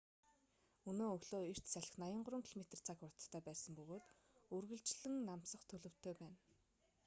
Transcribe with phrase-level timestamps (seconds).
[0.91, 4.05] өнөө өглөө эрт салхи 83 км/цаг хурдтай байсан бөгөөд
[4.55, 6.39] үргэлжлэн намсах төлөвтэй байна